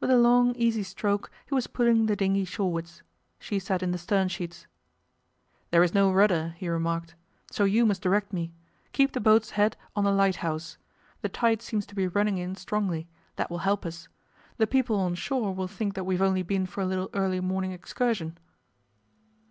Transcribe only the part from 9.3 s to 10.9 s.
head on the lighthouse.